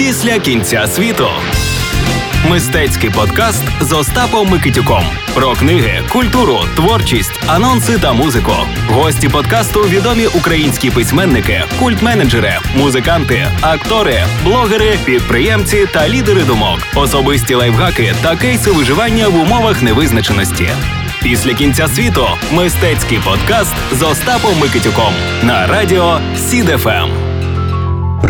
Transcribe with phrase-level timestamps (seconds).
[0.00, 1.28] Після кінця світу.
[2.50, 5.04] Мистецький подкаст з Остапом Микитюком
[5.34, 8.52] про книги, культуру, творчість, анонси та музику.
[8.88, 18.14] Гості подкасту відомі українські письменники, культменеджери, музиканти, актори, блогери, підприємці та лідери думок, особисті лайфхаки
[18.22, 20.68] та кейси виживання в умовах невизначеності.
[21.22, 25.12] Після кінця світу мистецький подкаст з Остапом Микитюком
[25.42, 27.29] на радіо СІДФМ.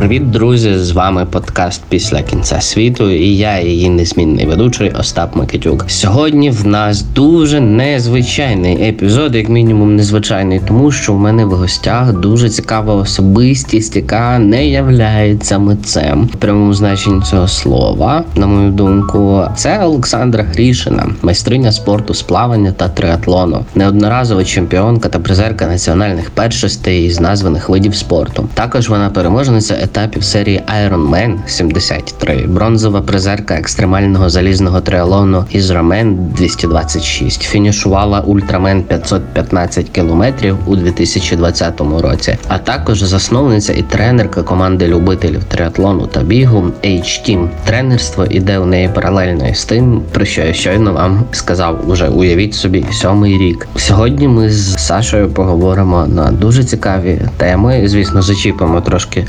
[0.00, 0.78] Привіт, друзі!
[0.78, 5.84] З вами подкаст після кінця світу, і я, її незмінний ведучий Остап Микитюк.
[5.88, 12.12] Сьогодні в нас дуже незвичайний епізод, як мінімум, незвичайний, тому що в мене в гостях
[12.12, 18.24] дуже цікава особистість, яка не являється митцем в прямому значенні цього слова.
[18.36, 25.18] На мою думку, це Олександра Грішина, майстриня спорту з плавання та триатлону, неодноразова чемпіонка та
[25.18, 28.48] призерка національних першостей з названих видів спорту.
[28.54, 38.20] Також вона переможниця етапів серії Ironman 73, бронзова призерка екстремального залізного триатлону Israman 226, фінішувала
[38.20, 46.20] Ультрамен 515 кілометрів у 2020 році, а також засновниця і тренерка команди любителів триатлону та
[46.20, 47.48] бігу H-Team.
[47.64, 51.90] Тренерство іде у неї паралельно із тим, про що я щойно вам сказав.
[51.90, 53.68] Уже уявіть собі сьомий рік.
[53.76, 57.88] Сьогодні ми з Сашою поговоримо на дуже цікаві теми.
[57.88, 59.26] Звісно, зачіпимо трошки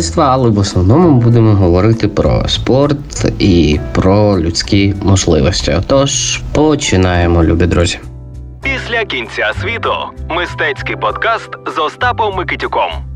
[0.00, 5.72] мистецтва, але в основному будемо говорити про спорт і про людські можливості.
[5.78, 7.98] Отож, починаємо, любі друзі.
[8.62, 9.92] Після кінця світу
[10.28, 13.09] мистецький подкаст з Остапом Микитюком.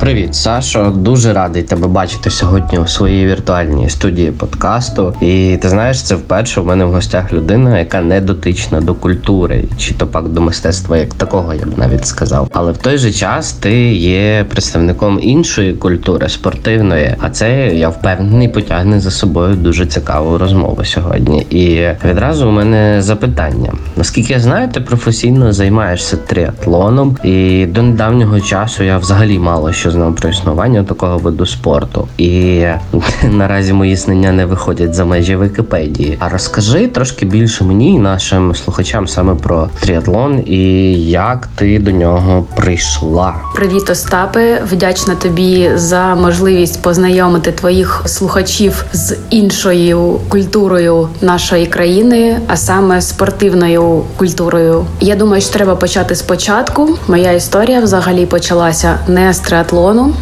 [0.00, 0.92] Привіт, Сашо.
[0.96, 5.14] Дуже радий тебе бачити сьогодні у своїй віртуальній студії подкасту.
[5.20, 9.64] І ти знаєш, це вперше в мене в гостях людина, яка не дотична до культури,
[9.78, 12.48] чи то пак до мистецтва, як такого, я б навіть сказав.
[12.52, 17.14] Але в той же час ти є представником іншої культури, спортивної.
[17.20, 21.40] А це я впевнений потягне за собою дуже цікаву розмову сьогодні.
[21.40, 28.40] І відразу у мене запитання: наскільки я знаю, ти професійно займаєшся триатлоном, і до недавнього
[28.40, 32.64] часу я взагалі мало що знав про існування такого виду спорту, і
[33.30, 36.16] наразі мої знання не виходять за межі Вікіпедії.
[36.18, 41.90] А розкажи трошки більше мені і нашим слухачам саме про тріатлон і як ти до
[41.90, 43.34] нього прийшла.
[43.54, 44.62] Привіт, Остапе!
[44.70, 54.02] Вдячна тобі за можливість познайомити твоїх слухачів з іншою культурою нашої країни, а саме спортивною
[54.16, 54.86] культурою.
[55.00, 56.88] Я думаю, що треба почати спочатку.
[57.08, 59.79] Моя історія взагалі почалася не з триатлону.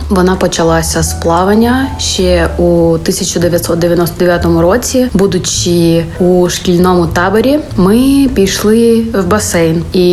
[0.09, 9.27] Вона почалася з плавання ще у 1999 році, будучи у шкільному таборі, ми пішли в
[9.27, 10.11] басейн, і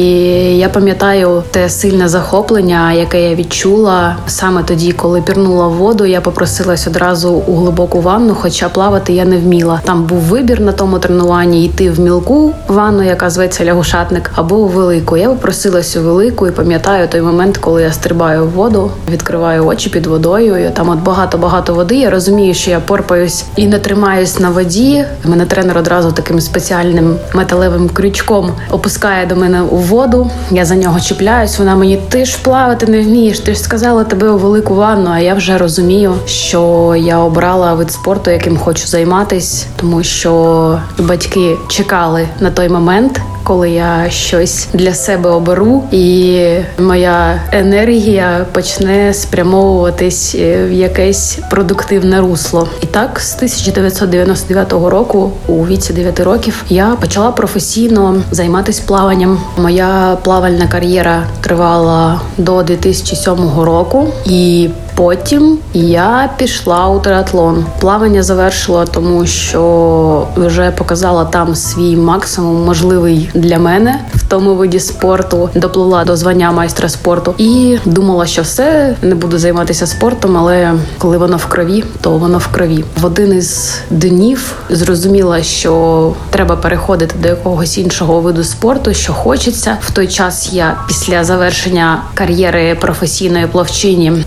[0.58, 6.06] я пам'ятаю те сильне захоплення, яке я відчула саме тоді, коли пірнула в воду.
[6.06, 9.82] Я попросилась одразу у глибоку ванну, хоча плавати я не вміла.
[9.84, 14.68] Там був вибір на тому тренуванні йти в мілку ванну, яка зветься лягушатник, або у
[14.68, 15.18] велику.
[15.18, 18.92] Я попросилась у велику і пам'ятаю той момент, коли я стрибаю в воду,
[19.36, 20.68] відкриваю очі під водою.
[20.68, 21.96] і Там от багато-багато води.
[21.96, 25.06] Я розумію, що я порпаюсь і не тримаюсь на воді.
[25.24, 30.30] Мене тренер одразу таким спеціальним металевим крючком опускає до мене у воду.
[30.52, 31.60] Я за нього чіпляюсь.
[31.60, 33.40] Вона мені ти ж плавати не вмієш.
[33.40, 35.10] Ти ж сказала тебе у велику ванну.
[35.14, 41.56] А я вже розумію, що я обрала вид спорту, яким хочу займатись, тому що батьки
[41.70, 43.22] чекали на той момент.
[43.46, 46.46] Коли я щось для себе оберу, і
[46.80, 52.68] моя енергія почне спрямовуватись в якесь продуктивне русло.
[52.82, 59.40] І так, з 1999 року, у віці 9 років, я почала професійно займатися плаванням.
[59.58, 67.66] Моя плавальна кар'єра тривала до 2007 року, і Потім я пішла у триатлон.
[67.80, 74.80] Плавання завершила, тому що вже показала там свій максимум можливий для мене в тому виді
[74.80, 75.50] спорту.
[75.56, 81.18] Допливла до звання майстра спорту і думала, що все не буду займатися спортом, але коли
[81.18, 82.84] воно в крові, то воно в крові.
[83.02, 89.78] В один із днів зрозуміла, що треба переходити до якогось іншого виду спорту, що хочеться.
[89.82, 94.26] В той час я після завершення кар'єри професійної плавчині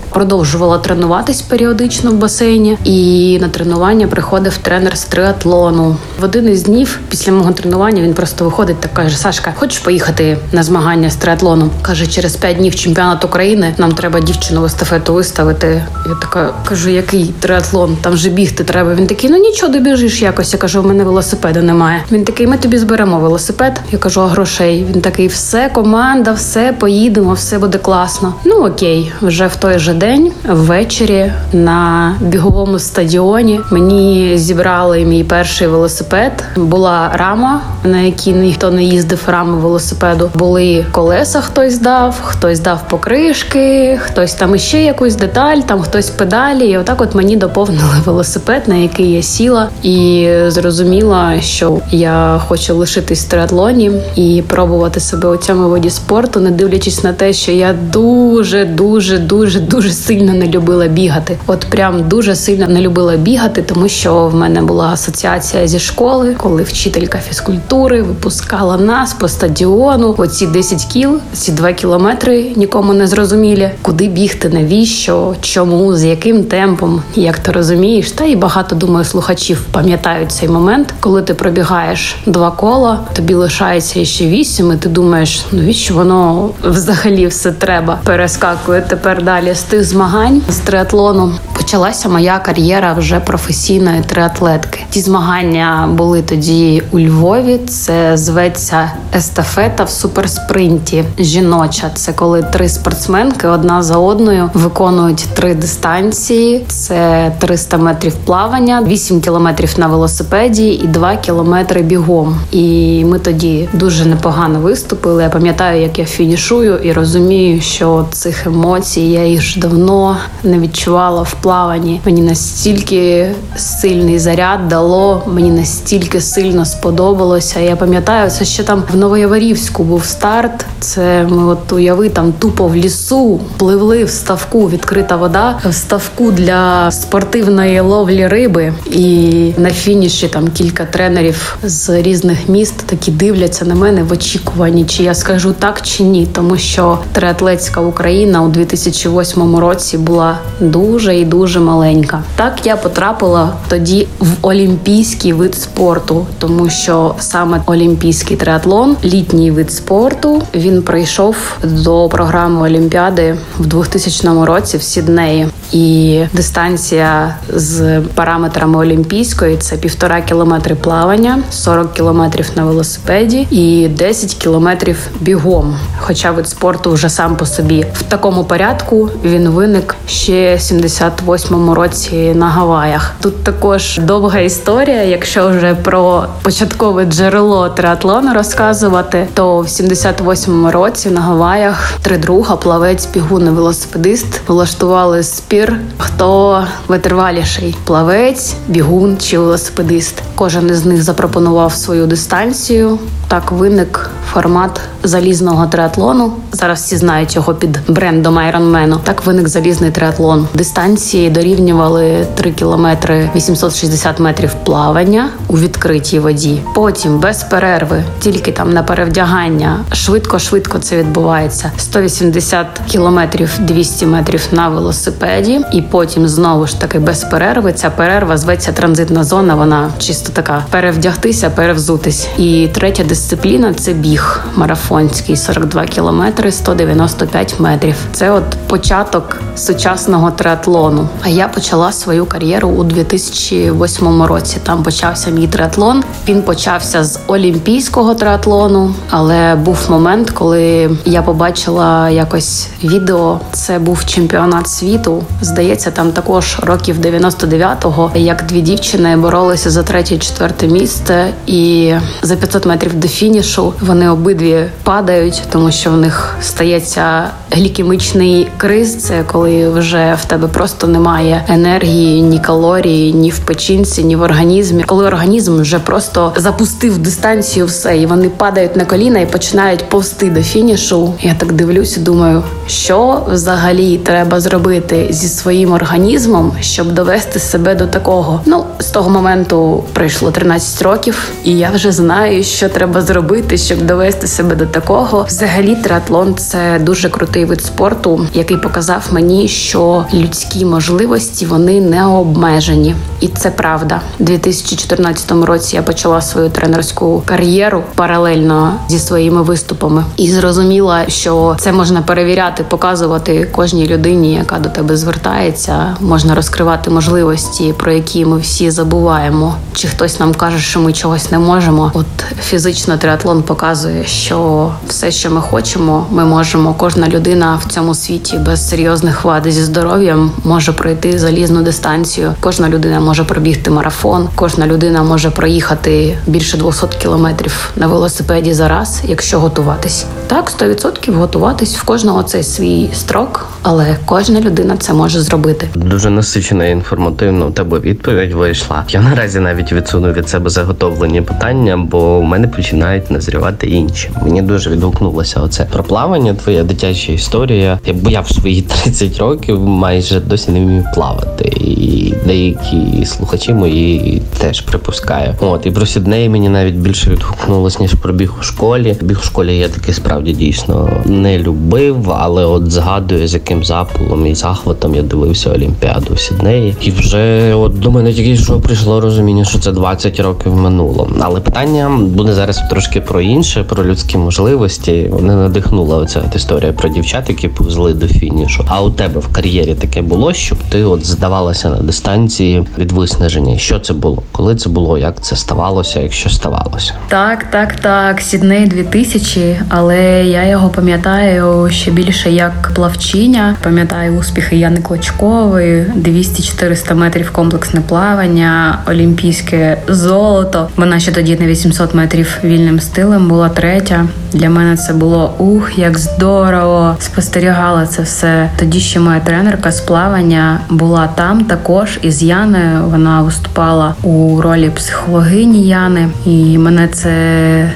[0.59, 5.97] продовжувала тренуватись періодично в басейні, і на тренування приходив тренер з триатлону.
[6.21, 10.39] В один із днів після мого тренування він просто виходить та каже: Сашка, хочеш поїхати
[10.53, 11.71] на змагання з триатлону?
[11.83, 15.85] Каже, через п'ять днів чемпіонат України нам треба дівчину в естафету виставити.
[16.07, 17.97] Я така кажу, який триатлон?
[18.01, 18.95] Там же бігти треба.
[18.95, 20.53] Він такий, ну нічого, добіжиш якось.
[20.53, 22.05] Я кажу, у мене велосипеда немає.
[22.13, 23.81] Він такий, ми тобі зберемо велосипед.
[23.93, 24.87] Я кажу, а грошей.
[24.95, 28.35] Він такий, все, команда, все, поїдемо, все буде класно.
[28.45, 33.61] Ну окей, вже в той же день ввечері на біговому стадіоні.
[33.71, 36.45] Мені зібрали мій перший велосипед.
[36.57, 39.21] Була рама, на якій ніхто не їздив.
[39.27, 41.41] Рами велосипеду були колеса.
[41.41, 46.71] Хтось дав, хтось дав покришки, хтось там іще якусь деталь, там хтось педалі.
[46.71, 52.75] І отак, от мені доповнили велосипед, на який я сіла, і зрозуміла, що я хочу
[52.75, 57.53] лишитись в триатлоні і пробувати себе у цьому виді спорту, не дивлячись на те, що
[57.53, 61.39] я дуже, дуже, дуже, дуже сильно не любила бігати.
[61.47, 66.35] От прям дуже сильно не любила бігати, тому що в мене була асоціація зі школи,
[66.39, 70.15] коли вчителька фізкультури випускала нас по стадіону.
[70.19, 76.45] Оці 10 кіл, ці 2 кілометри нікому не зрозумілі, куди бігти, навіщо, чому, з яким
[76.45, 82.17] темпом, як ти розумієш, та і багато думаю, слухачів пам'ятають цей момент, коли ти пробігаєш
[82.27, 87.99] два кола, тобі лишається ще вісім, і ти думаєш, навіщо воно взагалі все треба.
[88.05, 91.33] Перескакує тепер далі з тих змагань з триатлону.
[91.53, 94.81] Почалася моя кар'єра вже професійної триатлетки.
[94.91, 97.61] Ті змагання були тоді у Львові.
[97.69, 101.05] Це зветься естафета в суперспринті.
[101.19, 108.83] Жіноча це коли три спортсменки одна за одною виконують три дистанції: це 300 метрів плавання,
[108.87, 112.41] 8 кілометрів на велосипеді і 2 кілометри бігом.
[112.51, 115.23] І ми тоді дуже непогано виступили.
[115.23, 121.23] Я пам'ятаю, як я фінішую і розумію, що цих емоцій я їх давно не відчувала
[121.23, 122.01] в плаванні.
[122.05, 127.61] Мені настільки сильний заряд дало, мені настільки сильно сподобалося.
[127.61, 130.67] Я пам'ятаю, це ще там в Новояворівську був старт.
[130.81, 136.31] Це ми от уяви там тупо в лісу пливли в ставку, відкрита вода в ставку
[136.31, 138.73] для спортивної ловлі риби.
[138.91, 144.85] І на фініші там кілька тренерів з різних міст такі дивляться на мене в очікуванні,
[144.85, 151.17] чи я скажу так чи ні, тому що триатлетська Україна у 2008 році була дуже
[151.17, 152.23] і дуже маленька.
[152.37, 159.73] Так я потрапила тоді в олімпійський вид спорту, тому що саме олімпійський триатлон, літній вид
[159.73, 165.49] спорту, він прийшов до програми Олімпіади в 2000 році в Сіднеї.
[165.73, 174.35] І дистанція з параметрами олімпійської це півтора кілометри плавання, 40 кілометрів на велосипеді і 10
[174.35, 175.77] кілометрів бігом.
[175.99, 182.35] Хоча вид спорту вже сам по собі в такому порядку він виник ще 78-му році
[182.35, 183.15] на Гаваях.
[183.21, 185.03] Тут також довга історія.
[185.03, 192.57] Якщо вже про початкове джерело триатлону розказувати, то в 78-му році на Гаваях три друга
[192.57, 195.77] плавець, бігун і велосипедист влаштували спір.
[195.99, 200.23] Хто витриваліший плавець, бігун чи велосипедист?
[200.35, 202.99] Кожен із них запропонував свою дистанцію.
[203.29, 206.33] Так виник формат залізного триатлону.
[206.53, 208.99] Зараз всі знають його під брендом Ironman.
[209.05, 210.49] Так виник залізний триатлон.
[210.55, 216.61] Дистанції дорівнювали 3 кілометри 860 метрів плавання у відкритій воді.
[216.75, 219.85] Потім без перерви, тільки там на перевдягання.
[219.93, 221.73] Швидко-швидко це відбувається.
[221.79, 227.73] 180 кілометрів 200 метрів на велосипеді, і потім знову ж таки без перерви.
[227.73, 229.55] Ця перерва зветься транзитна зона.
[229.55, 232.29] Вона чисто така перевдягтися, перевзутись.
[232.39, 237.95] І третя дисципліна це біг марафонський 42 кілометри 195 метрів.
[238.13, 239.37] Це от початок
[239.69, 241.09] сучасного триатлону.
[241.23, 244.57] А я почала свою кар'єру у 2008 році.
[244.63, 246.05] Там почався мій триатлон.
[246.29, 253.41] Він почався з олімпійського триатлону, але був момент, коли я побачила якось відео.
[253.53, 255.23] Це був чемпіонат світу.
[255.41, 262.37] Здається, там також років 99-го, як дві дівчини боролися за третє, четверте місце, і за
[262.37, 268.97] 500 метрів до фінішу вони обидві падають, тому що в них стається глікемічний криз.
[268.97, 274.23] Це коли вже в тебе просто немає енергії, ні калорії, ні в печінці, ні в
[274.23, 274.83] організмі.
[274.83, 280.31] Коли організм вже просто запустив дистанцію, все і вони падають на коліна і починають повсти
[280.31, 281.15] до фінішу.
[281.21, 287.75] Я так дивлюсь і думаю, що взагалі треба зробити зі своїм організмом, щоб довести себе
[287.75, 288.41] до такого.
[288.47, 293.87] Ну з того моменту пройшло 13 років, і я вже знаю, що треба зробити, щоб
[293.87, 295.25] довести себе до такого.
[295.29, 302.07] Взагалі, триатлон– це дуже крутий вид спорту, який показав мені, що людські можливості вони не
[302.07, 304.01] обмежені, і це правда.
[304.21, 311.57] У 2014 році я почала свою тренерську кар'єру паралельно зі своїми виступами, і зрозуміла, що
[311.61, 315.97] це можна перевіряти, показувати кожній людині, яка до тебе звертається.
[316.01, 319.55] Можна розкривати можливості, про які ми всі забуваємо.
[319.75, 321.91] Чи хтось нам каже, що ми чогось не можемо?
[321.95, 322.07] От
[322.43, 326.75] фізично триатлон показує, що все, що ми хочемо, ми можемо.
[326.75, 332.35] Кожна людина в цьому світі без серйозних вад зі здоров'ям може пройти залізну дистанцію.
[332.41, 338.69] Кожна людина може пробігти марафон, кожна людина може проїхати більше 200 кілометрів на велосипеді за
[338.69, 340.07] раз, якщо готуватись.
[340.27, 345.69] Так, 100% готуватись в кожного цей свій строк, але кожна людина це може зробити.
[345.75, 348.68] Дуже насичена і інформативна у тебе відповідь вийшла.
[348.89, 354.11] Я наразі навіть відсунув від себе заготовлені питання, бо в мене починають назрівати інші.
[354.23, 357.79] Мені дуже відгукнулося оце про плавання, твоя дитяча історія.
[357.95, 364.23] Бо я в свої 30 років майже досі не вмію плавати, і деякі слухачі мої
[364.39, 365.35] теж припускаю.
[365.41, 368.97] От і про Сідней мені навіть більше відгукнулось ніж про біг у школі.
[369.01, 374.27] Біг у школі я таки справді дійсно не любив, але от згадую, з яким запалом
[374.27, 376.77] і захватом я дивився Олімпіаду в Сіднеї.
[376.81, 381.11] І вже от до мене тільки що прийшло розуміння, що це 20 років минуло.
[381.21, 385.11] Але питання буде зараз трошки про інше, про людські можливості.
[385.13, 388.65] Мене надихнула оця історія про дівчат, які повзли до фінішу.
[388.69, 393.59] А у тебе в кар'єрі таке було, щоб ти от здавалася на дистанції від виснаження?
[393.59, 394.23] Що це було?
[394.33, 394.99] Коли це було?
[394.99, 396.01] Як це ставалося?
[396.01, 396.95] Якщо ставалося?
[397.09, 398.21] Так, так, так.
[398.21, 403.57] Сідней 2000, але я його пам'ятаю ще більше як плавчиня.
[403.63, 408.48] Пам'ятаю успіхи Яни Клочкової, 200-400 метрів комплексне плавання,
[408.87, 410.69] олімпійське золото.
[410.77, 414.07] Вона ще тоді на 800 метрів вільним стилем була третя.
[414.33, 416.97] Для мене це було ух, як здорово.
[417.01, 418.51] Спостерігала це все.
[418.59, 422.85] Тоді ще моя тренерка з плавання була там також із Яною.
[422.91, 427.11] Вона виступала у ролі психологині Яни, і мене це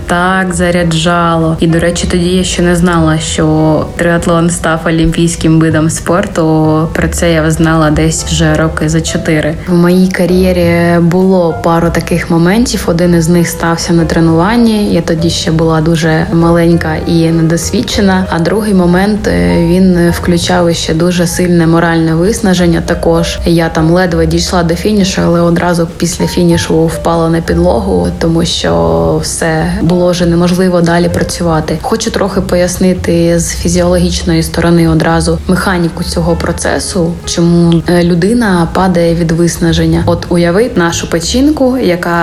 [0.06, 1.56] так заряджало.
[1.60, 6.88] І до речі, тоді я ще не знала, що триатлон став олімпійським видом спорту.
[6.92, 9.54] Про це я знала десь вже роки за чотири.
[9.68, 10.61] В моїй кар'єрі
[11.00, 12.84] було пару таких моментів.
[12.86, 14.94] Один із них стався на тренуванні.
[14.94, 18.26] Я тоді ще була дуже маленька і недосвідчена.
[18.30, 22.82] А другий момент е, він включав ще дуже сильне моральне виснаження.
[22.86, 28.44] Також я там ледве дійшла до фінішу, але одразу після фінішу впала на підлогу, тому
[28.44, 31.78] що все було вже неможливо далі працювати.
[31.82, 39.32] Хочу трохи пояснити з фізіологічної сторони одразу механіку цього процесу, чому е, людина падає від
[39.32, 40.02] виснаження.
[40.06, 42.14] От уяви нашу печінку, яка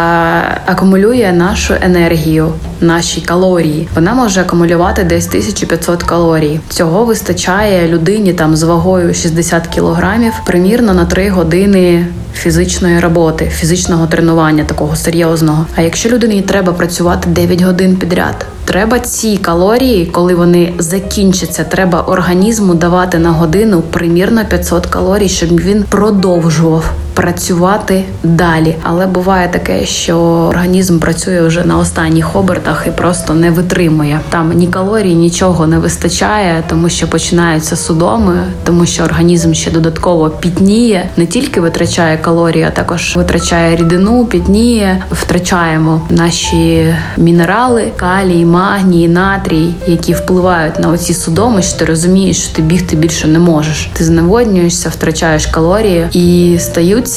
[0.66, 3.88] акумулює нашу енергію, наші калорії.
[3.96, 6.60] Вона може акумулювати десь 1500 калорій.
[6.70, 14.08] Цього вистачає людині там з вагою 60 кілограмів, примірно на 3 години фізичної роботи, фізичного
[14.08, 15.66] тренування, такого серйозного.
[15.76, 22.02] А якщо людині треба працювати 9 годин підряд, треба ці калорії, коли вони закінчаться, треба
[22.02, 26.94] організму давати на годину примірно 500 калорій, щоб він продовжував.
[27.20, 30.18] Працювати далі, але буває таке, що
[30.50, 34.20] організм працює вже на останніх обертах і просто не витримує.
[34.30, 40.30] Там ні калорій, нічого не вистачає, тому що починаються судоми, тому що організм ще додатково
[40.30, 45.04] пітніє, не тільки витрачає калорії, а також витрачає рідину, пітніє.
[45.12, 51.62] Втрачаємо наші мінерали, калій, магній, натрій, які впливають на оці судоми.
[51.62, 53.90] Що ти розумієш, що ти бігти більше не можеш.
[53.94, 57.09] Ти зневоднюєшся, втрачаєш калорії і стають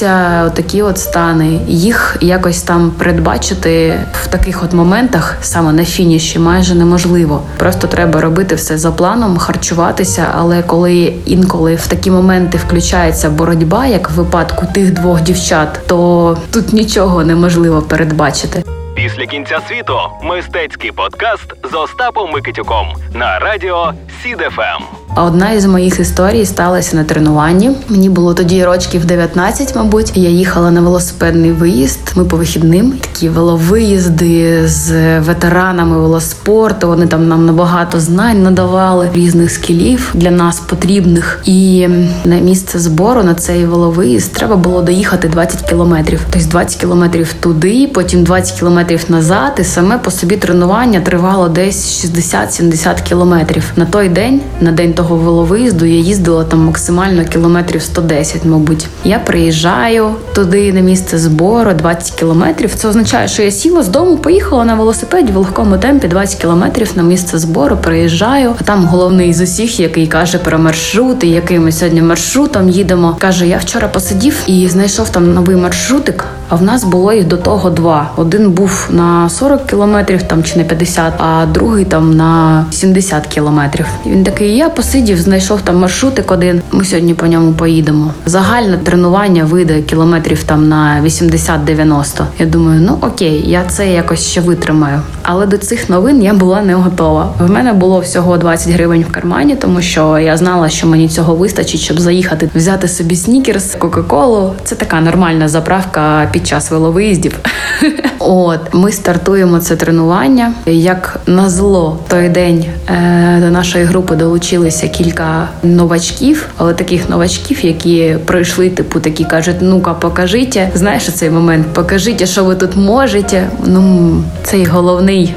[0.55, 1.61] такі от стани.
[1.67, 7.43] Їх якось там передбачити в таких от моментах, саме на фініші, майже неможливо.
[7.59, 10.27] Просто треба робити все за планом, харчуватися.
[10.39, 16.37] Але коли інколи в такі моменти включається боротьба, як в випадку тих двох дівчат, то
[16.53, 18.65] тут нічого неможливо передбачити.
[18.95, 25.02] Після кінця світу мистецький подкаст з Остапом Микитюком на радіо СІДФМ.
[25.17, 27.71] Одна із моїх історій сталася на тренуванні.
[27.89, 30.13] Мені було тоді рочків 19, мабуть.
[30.15, 31.99] Я їхала на велосипедний виїзд.
[32.15, 36.89] Ми по вихідним такі веловиїзди з ветеранами велоспорту.
[36.89, 41.41] Вони там нам набагато знань надавали різних скілів для нас потрібних.
[41.45, 41.89] І
[42.25, 46.21] на місце збору на цей веловиїзд треба було доїхати 20 кілометрів.
[46.31, 49.53] Тобто 20 кілометрів туди, потім 20 кілометрів назад.
[49.61, 53.65] І саме по собі тренування тривало десь 60-70 кілометрів.
[53.77, 58.87] На той день, на день того того веловиїзду я їздила там максимально кілометрів 110, мабуть.
[59.05, 62.75] Я приїжджаю туди на місце збору 20 кілометрів.
[62.75, 66.93] Це означає, що я сіла з дому, поїхала на велосипеді в легкому темпі 20 кілометрів
[66.95, 67.77] на місце збору.
[67.77, 68.55] Приїжджаю.
[68.61, 73.17] А там головний з усіх, який каже про маршрут, і який ми сьогодні маршрутом їдемо.
[73.19, 76.25] каже: Я вчора посидів і знайшов там новий маршрутик.
[76.53, 78.11] А в нас було їх до того два.
[78.17, 83.87] Один був на 40 кілометрів, там чи на 50, а другий там на 70 кілометрів.
[84.07, 86.63] І він такий: я посидів, знайшов там маршрутик один.
[86.73, 88.11] Ми сьогодні по ньому поїдемо.
[88.27, 92.25] Загальне тренування вийде кілометрів там на 80-90.
[92.39, 95.01] Я думаю, ну окей, я це якось ще витримаю.
[95.23, 97.33] Але до цих новин я була не готова.
[97.39, 101.35] В мене було всього 20 гривень в кармані, тому що я знала, що мені цього
[101.35, 104.53] вистачить, щоб заїхати, взяти собі снікерс, кока-колу.
[104.65, 107.39] Це така нормальна заправка під час веловиїздів.
[108.19, 110.53] От ми стартуємо це тренування.
[110.67, 118.17] Як назло, той день е, до нашої групи долучилися кілька новачків, але таких новачків, які
[118.25, 120.59] пройшли, типу, такі кажуть: ну-ка, покажіть.
[120.75, 121.67] Знаєш цей момент?
[121.73, 123.49] Покажіть, що ви тут можете.
[123.67, 124.13] Ну
[124.45, 125.35] цей головний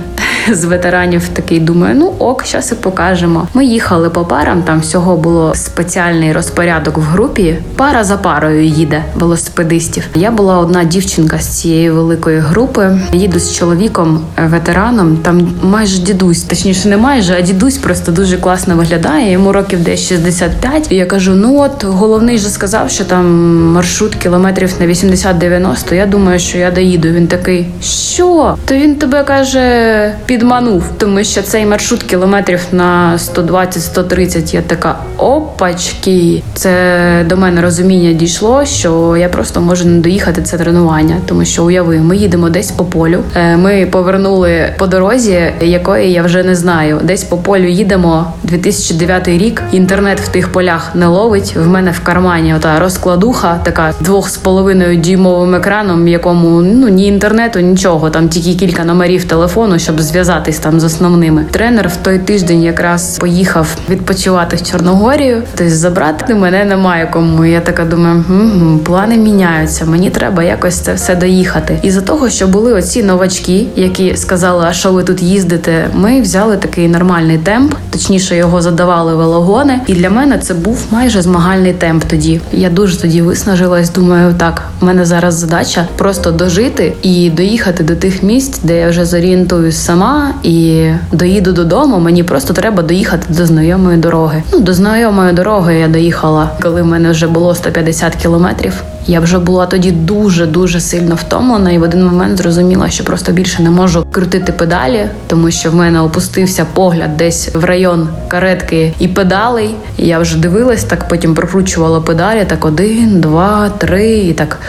[0.52, 3.48] з ветеранів такий думаю, ну ок, зараз і покажемо.
[3.54, 4.64] Ми їхали по парам.
[4.64, 7.58] Там всього було спеціальний розпорядок в групі.
[7.76, 10.04] Пара за парою їде велосипедистів.
[10.16, 13.00] Я була одна дівчинка з цієї великої групи.
[13.14, 15.18] Їду з чоловіком, е, ветераном.
[15.18, 19.32] Там майже дідусь, точніше, не майже, а дідусь просто дуже класно виглядає.
[19.32, 20.92] Йому років десь 65.
[20.92, 25.94] І я кажу: ну от головний же сказав, що там маршрут кілометрів на 80-90.
[25.94, 27.08] Я думаю, що я доїду.
[27.08, 28.58] Він такий, що?
[28.66, 34.56] То він тебе каже, підманув, тому що цей маршрут кілометрів на 120-130.
[34.56, 36.44] Я така опачки.
[36.54, 41.66] Це до мене розуміння дійшло, що я просто можу не доїхати це тренування, тому що
[41.66, 43.24] уяви, ми їдемо десь по полю.
[43.36, 47.00] Е, ми повернули по дорозі, якої я вже не знаю.
[47.04, 49.64] Десь по полю їдемо 2009 рік.
[49.72, 51.56] Інтернет в тих полях не ловить.
[51.56, 57.08] В мене в кармані ота розкладуха, така двох з половиною дюймовим екраном, якому ну ні
[57.08, 58.10] інтернету, нічого.
[58.10, 61.46] Там тільки кілька номерів телефону, щоб зв'язатись там з основними.
[61.52, 65.44] Тренер в той тиждень якраз поїхав відпочивати в Чорногорію.
[65.56, 67.46] Тобто забрати мене немає кому.
[67.46, 69.86] Я така думаю, угу, плани міняються.
[69.86, 71.80] Мені треба якось це все доїхати.
[71.82, 76.22] І за того, що були оці новачки, які сказали, а що ви тут їздите, ми
[76.22, 79.80] взяли такий нормальний темп, точніше його задавали велогони.
[79.88, 82.04] І для мене це був майже змагальний темп.
[82.08, 83.90] Тоді я дуже тоді виснажилась.
[83.90, 88.90] Думаю, так в мене зараз задача просто дожити і доїхати до тих місць, де я
[88.90, 92.00] вже зорієнтуюсь сама і доїду додому.
[92.00, 94.44] Мені просто треба доїхати до знайомої дороги.
[94.54, 98.74] Ну до знайомої дороги я доїхала, коли в мене вже було 150 кілометрів.
[99.08, 103.32] Я вже була тоді дуже дуже сильно втомлена, і в один момент зрозуміла, що просто
[103.32, 108.94] більше не можу крутити педалі, тому що в мене опустився погляд десь в район каретки
[109.00, 109.76] і педалей.
[109.98, 112.46] І я вже дивилась, так потім прокручувала педалі.
[112.48, 114.60] Так один, два, три, і так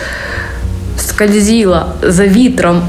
[0.96, 2.82] скользіла за вітром.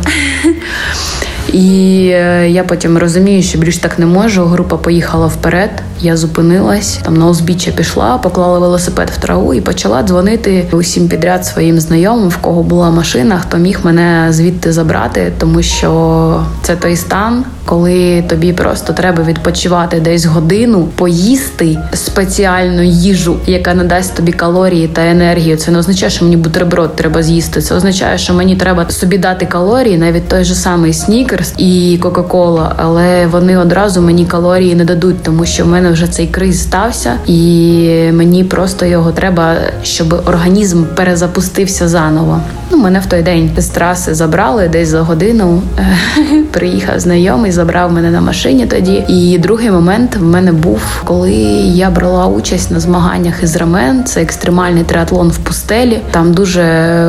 [1.53, 4.45] І е, я потім розумію, що більш так не можу.
[4.45, 5.71] Група поїхала вперед.
[6.01, 11.45] Я зупинилась там на узбіччя пішла, поклала велосипед в траву і почала дзвонити усім підряд
[11.45, 16.95] своїм знайомим, в кого була машина, хто міг мене звідти забрати, тому що це той
[16.95, 24.87] стан, коли тобі просто треба відпочивати десь годину, поїсти спеціальну їжу, яка надасть тобі калорії
[24.87, 25.57] та енергію.
[25.57, 27.61] Це не означає, що мені бутерброд треба з'їсти.
[27.61, 32.75] Це означає, що мені треба собі дати калорії, навіть той же самий снікерс і Кока-Кола,
[32.77, 37.13] але вони одразу мені калорії не дадуть, тому що в мене вже цей криз стався,
[37.25, 42.41] і мені просто його треба, щоб організм перезапустився заново.
[42.71, 45.61] Ну, мене в той день з траси забрали десь за годину.
[46.51, 49.03] Приїхав знайомий, забрав мене на машині тоді.
[49.07, 54.03] І другий момент в мене був, коли я брала участь на змаганнях із рамен.
[54.03, 55.99] Це екстремальний триатлон в пустелі.
[56.11, 56.61] Там дуже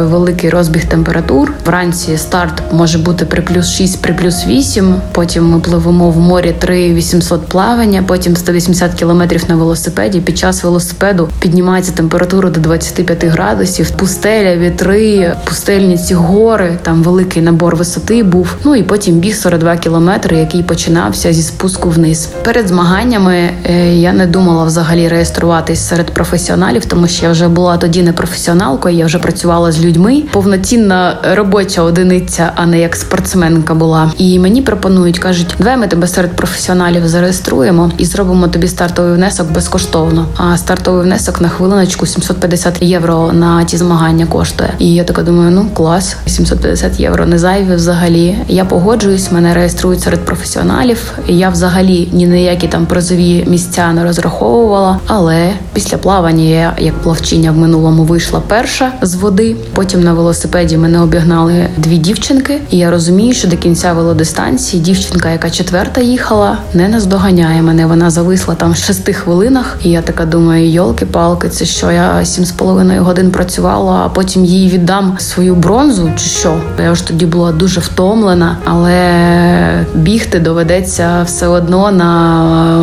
[0.05, 1.53] великий розбіг температур.
[1.67, 4.95] Вранці старт може бути при плюс 6, при плюс 8.
[5.13, 8.68] Потім ми пливемо в морі 3 800 плавання, потім 180
[8.99, 10.21] кілометрів на велосипеді.
[10.21, 13.91] Під час велосипеду піднімається температура до 25 градусів.
[13.91, 16.79] Пустеля, вітри, пустельні ці гори.
[16.83, 18.55] Там великий набор висоти був.
[18.65, 22.29] Ну і потім біг 42 кілометри, який починався зі спуску вниз.
[22.45, 27.77] Перед змаганнями е, я не думала взагалі реєструватись серед професіоналів, тому що я вже була
[27.77, 30.23] тоді не професіоналкою, я вже працювала з людьми.
[30.33, 34.13] Повноцінна робоча одиниця, а не як спортсменка була.
[34.19, 39.15] І мені пропонують, кажуть, давай ми тебе серед професіоналів зареєструємо і зробимо тобі тобі стартовий
[39.15, 40.27] внесок безкоштовно.
[40.37, 44.71] А стартовий внесок на хвилиночку 750 євро на ті змагання коштує.
[44.79, 48.39] І я така думаю, ну клас, 750 євро не зайві взагалі.
[48.49, 51.13] Я погоджуюсь, мене реєструють серед професіоналів.
[51.29, 54.99] Я взагалі ні на які там призові місця не розраховувала.
[55.07, 59.57] Але після плавання я як плавчиня в минулому вийшла перша з води.
[59.75, 65.31] Потім на велосипеді мене обігнали дві дівчинки, і я розумію, що до кінця велодистанції дівчинка,
[65.31, 67.87] яка четверта їхала, не наздоганяє мене.
[67.87, 69.77] Вона зависла там в шести хвилинах.
[69.85, 74.45] І я така думаю, йолки-палки, це що я сім з половиною годин працювала, а потім
[74.45, 76.55] їй віддам свою бронзу, чи що?
[76.83, 82.09] Я ж тоді була дуже втомлена, але бігти доведеться все одно на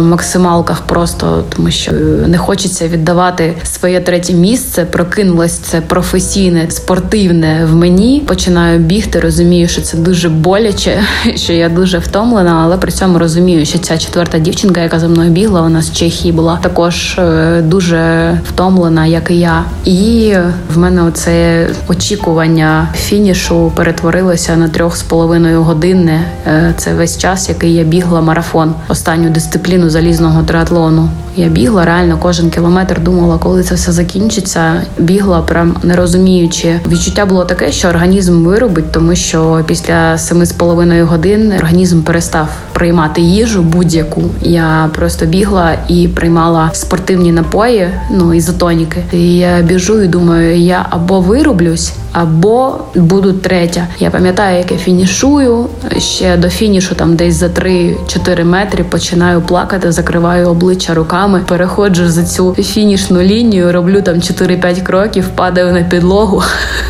[0.02, 1.92] максималках, просто тому що
[2.28, 4.86] не хочеться віддавати своє третє місце.
[4.86, 8.24] Прокинулось це професійне, спортивне в мені.
[8.28, 11.04] Починаю бігти, розумію, що це дуже боляче,
[11.36, 15.30] що я дуже втомлена, але при цьому розумію, що ця четверта дівчинка, яка за мною
[15.30, 19.64] бігла, вона з Чехії була також е, дуже втомлена, як і я.
[19.86, 20.34] І
[20.74, 26.22] в мене оце очікування фінішу перетворилося на трьох з половиною годинне.
[26.48, 31.10] Е, Це весь час, який я бігла марафон, останню дисципліну залізного триатлону.
[31.38, 34.82] Я бігла реально кожен кілометр, думала, коли це все закінчиться.
[34.98, 36.80] Бігла прям не розуміючи.
[36.88, 42.48] Відчуття було таке, що організм виробить, тому що після семи з половиною годин організм перестав
[42.74, 44.24] приймати їжу будь-яку.
[44.42, 45.45] Я просто бігла
[45.88, 49.04] і приймала спортивні напої, ну ізотоніки.
[49.12, 53.88] І я біжу і думаю, я або вироблюсь, або буду третя.
[54.00, 55.66] Я пам'ятаю, як я фінішую
[55.98, 62.24] ще до фінішу, там десь за 3-4 метри починаю плакати, закриваю обличчя руками, переходжу за
[62.24, 66.44] цю фінішну лінію, роблю там 4-5 кроків, падаю на підлогу,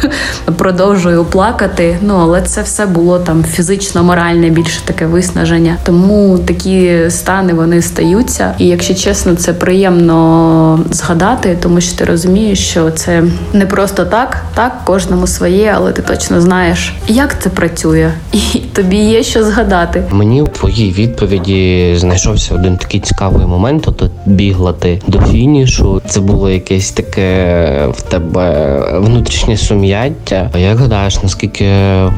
[0.58, 1.98] продовжую плакати.
[2.02, 5.78] Ну але це все було там фізично-моральне більше таке виснаження.
[5.84, 8.35] Тому такі стани вони стаються.
[8.60, 14.44] І якщо чесно, це приємно згадати, тому що ти розумієш, що це не просто так,
[14.56, 18.38] так кожному своє, але ти точно знаєш, як це працює, і
[18.74, 20.04] тобі є що згадати.
[20.12, 23.88] Мені у твоїй відповіді знайшовся один такий цікавий момент.
[23.88, 26.02] От бігла ти до фінішу.
[26.08, 30.50] Це було якесь таке в тебе внутрішнє сум'яття.
[30.58, 31.66] Як гадаєш, наскільки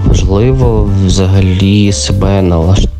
[0.05, 2.41] важливо взагалі себе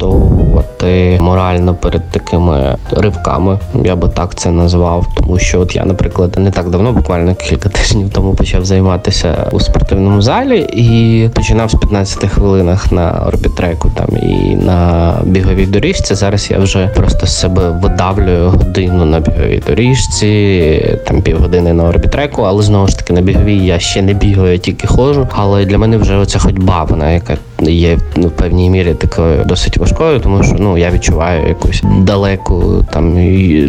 [0.02, 3.60] налаштовувати морально перед такими ривками?
[3.84, 7.70] Я би так це назвав, тому що от я, наприклад, не так давно, буквально кілька
[7.78, 14.08] тижнів тому почав займатися у спортивному залі і починав з 15 хвилинах на орбітреку там
[14.24, 16.16] і на біговій доріжці.
[16.16, 22.42] Зараз я вже просто з себе видавлюю годину на біговій доріжці, там півгодини на орбітреку,
[22.42, 25.28] але знову ж таки на біговій я ще не бігаю, я тільки ходжу.
[25.32, 29.78] Але для мене вже оця ходьба, вона яка є ну, в певній мірі такою досить
[29.78, 33.18] важкою, тому що ну я відчуваю якусь далеку там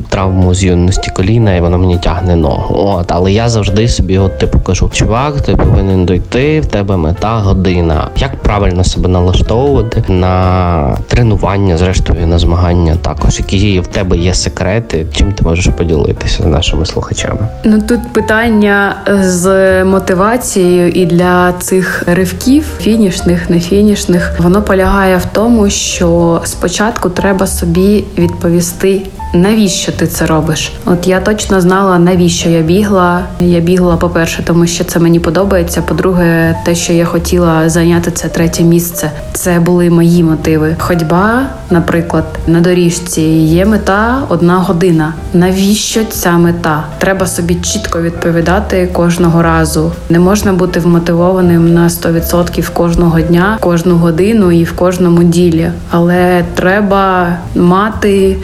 [0.08, 2.74] травму з юності коліна, і воно мені тягне ногу.
[2.78, 7.38] От, але я завжди собі, от типу кажу, чувак, ти повинен дойти, в тебе мета
[7.38, 8.10] година.
[8.16, 15.06] Як правильно себе налаштовувати на тренування, зрештою на змагання, також які в тебе є секрети,
[15.12, 17.48] чим ти можеш поділитися з нашими слухачами?
[17.64, 23.77] Ну тут питання з мотивацією і для цих ривків, фінішних, не фінішних,
[24.38, 29.02] воно полягає в тому, що спочатку треба собі відповісти.
[29.34, 30.72] Навіщо ти це робиш?
[30.84, 33.20] От я точно знала, навіщо я бігла.
[33.40, 35.82] Я бігла, по-перше, тому що це мені подобається.
[35.82, 40.76] По-друге, те, що я хотіла зайняти це третє місце, це були мої мотиви.
[40.78, 45.14] Ходьба, наприклад, на доріжці є мета одна година.
[45.34, 46.84] Навіщо ця мета?
[46.98, 49.92] Треба собі чітко відповідати кожного разу.
[50.08, 55.70] Не можна бути вмотивованим на 100% кожного дня, кожну годину і в кожному ділі.
[55.90, 58.36] Але треба мати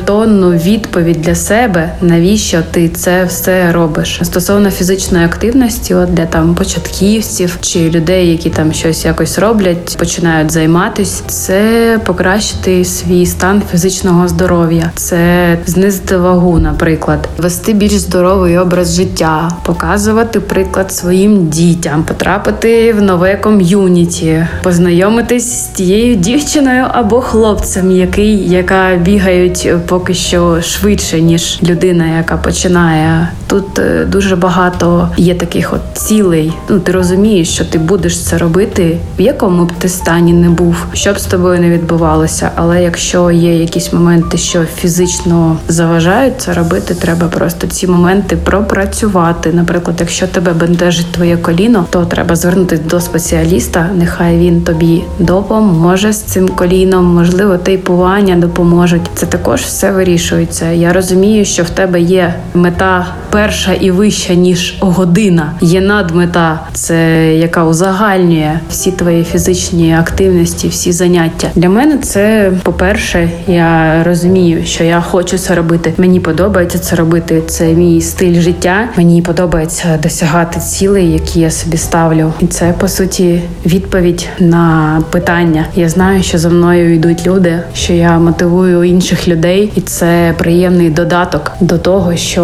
[0.00, 4.20] залізобетонну відповідь для себе, навіщо ти це все робиш.
[4.22, 10.50] Стосовно фізичної активності, от для там початківців чи людей, які там щось якось роблять, починають
[10.50, 18.94] займатися, це покращити свій стан фізичного здоров'я, це знизити вагу, наприклад, вести більш здоровий образ
[18.94, 27.90] життя, показувати приклад своїм дітям, потрапити в нове ком'юніті, познайомитись з тією дівчиною або хлопцем,
[27.90, 33.28] який яка бігають поки що швидше ніж людина, яка починає.
[33.46, 36.52] Тут е, дуже багато є таких от цілей.
[36.68, 40.76] Ну ти розумієш, що ти будеш це робити, в якому б ти стані не був,
[40.92, 42.50] що б з тобою не відбувалося.
[42.54, 49.52] Але якщо є якісь моменти, що фізично заважають це робити, треба просто ці моменти пропрацювати.
[49.52, 53.90] Наприклад, якщо тебе бентежить твоє коліно, то треба звернутися до спеціаліста.
[53.94, 59.02] Нехай він тобі допоможе з цим коліном, можливо, тейпування допоможуть.
[59.14, 60.70] Це також все все вирішується.
[60.70, 65.52] Я розумію, що в тебе є мета перша і вища ніж година.
[65.60, 71.48] Є надмета, це яка узагальнює всі твої фізичні активності, всі заняття.
[71.54, 75.92] Для мене це по-перше, я розумію, що я хочу це робити.
[75.96, 77.42] Мені подобається це робити.
[77.46, 78.88] Це мій стиль життя.
[78.96, 85.66] Мені подобається досягати цілей, які я собі ставлю, і це по суті відповідь на питання.
[85.76, 90.90] Я знаю, що за мною йдуть люди, що я мотивую інших людей, і це приємний
[90.90, 92.42] додаток до того, що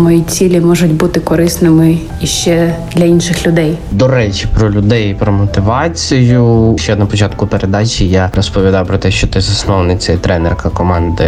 [0.00, 3.78] мої цілі можуть бути корисними і ще для інших людей.
[3.92, 6.76] До речі, про людей про мотивацію.
[6.78, 11.26] Ще на початку передачі я розповідав про те, що ти засновниця і тренерка команди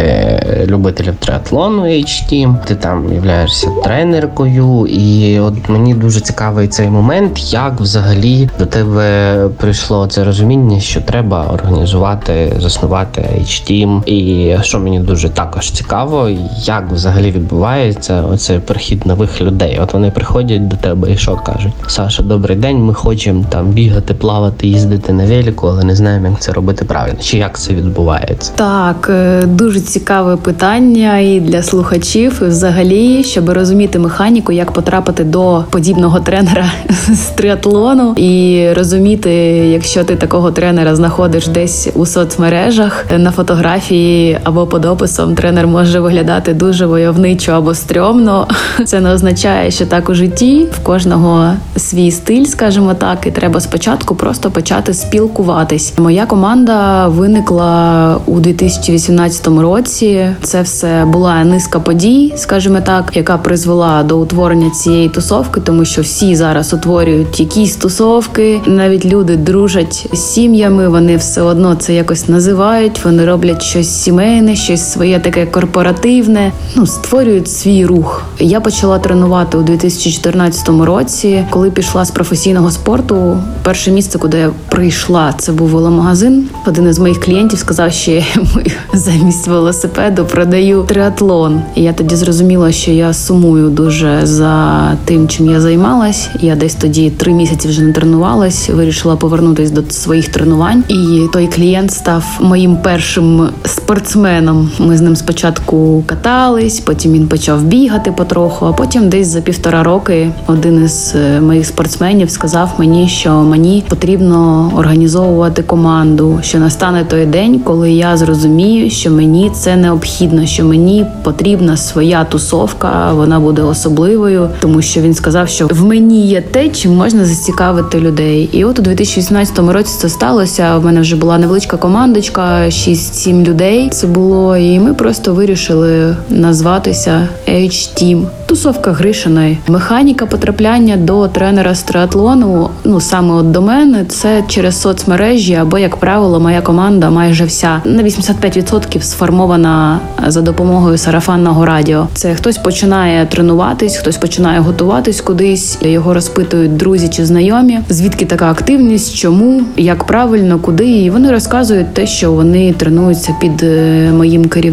[0.67, 2.55] любителів триатлону H-Team.
[2.65, 9.49] Ти там являєшся тренеркою, і от мені дуже цікавий цей момент, як взагалі до тебе
[9.57, 14.03] прийшло це розуміння, що треба організувати, заснувати H-Team.
[14.05, 16.29] І що мені дуже також цікаво,
[16.63, 19.79] як взагалі відбувається оцей прихід нових людей.
[19.83, 22.77] От вони приходять до тебе і що кажуть: Саша, добрий день.
[22.77, 27.19] Ми хочемо там бігати, плавати, їздити на велику, але не знаємо, як це робити правильно.
[27.21, 28.51] Чи як це відбувається?
[28.55, 35.23] Так, е, дуже цікаве питання і для слухачів, і взагалі, щоб розуміти механіку, як потрапити
[35.23, 36.65] до подібного тренера
[37.13, 39.31] з триатлону, і розуміти,
[39.73, 44.85] якщо ти такого тренера знаходиш десь у соцмережах на фотографії або під
[45.19, 48.47] описом, тренер може виглядати дуже войовничо або стрьомно.
[48.85, 53.59] Це не означає, що так у житті в кожного свій стиль, скажімо так, і треба
[53.61, 55.93] спочатку просто почати спілкуватись.
[55.97, 60.27] Моя команда виникла у 2018 році.
[60.41, 66.01] Це все була низка подій, скажімо так, яка призвела до утворення цієї тусовки, тому що
[66.01, 68.61] всі зараз утворюють якісь тусовки.
[68.65, 70.89] Навіть люди дружать з сім'ями.
[70.89, 73.05] Вони все одно це якось називають.
[73.05, 76.51] Вони роблять щось сімейне, щось своє таке корпоративне.
[76.75, 78.23] Ну створюють свій рух.
[78.39, 83.37] Я почала тренувати у 2014 році, коли пішла з професійного спорту.
[83.63, 86.49] Перше місце, куди я прийшла, це був веломагазин.
[86.67, 88.23] Один із моїх клієнтів сказав, що я
[88.93, 91.61] замість велосипеду продаю триатлон.
[91.75, 96.29] І я тоді зрозуміла, що я сумую дуже за тим, чим я займалась.
[96.41, 98.69] Я десь тоді три місяці вже не тренувалась.
[98.69, 100.83] Вирішила повернутися до своїх тренувань.
[100.87, 104.71] І той клієнт став моїм першим спортсменом.
[104.89, 108.65] Ми з ним спочатку катались, потім він почав бігати потроху.
[108.65, 113.83] А потім, десь за півтора роки, один із е, моїх спортсменів сказав мені, що мені
[113.89, 116.39] потрібно організовувати команду.
[116.41, 122.23] Що настане той день, коли я зрозумію, що мені це необхідно, що мені потрібна своя
[122.23, 127.25] тусовка, вона буде особливою, тому що він сказав, що в мені є те, чим можна
[127.25, 128.49] зацікавити людей.
[128.51, 130.77] І от у 2018 році це сталося.
[130.77, 133.89] У мене вже була невеличка командочка, 6-7 людей.
[133.89, 138.25] Це було, і ми просто вирішили назватися H-Team.
[138.49, 139.57] Тусовка Гришиної.
[139.67, 145.77] Механіка потрапляння до тренера з триатлону, ну саме от до мене, це через соцмережі, або,
[145.77, 152.07] як правило, моя команда майже вся на 85% сформована за допомогою сарафанного радіо.
[152.13, 155.77] Це хтось починає тренуватись, хтось починає готуватись кудись.
[155.81, 157.79] Його розпитують друзі чи знайомі.
[157.89, 163.63] Звідки така активність, чому, як правильно, куди, і вони розказують те, що вони тренуються під
[163.63, 164.68] е, моїм керівництвом.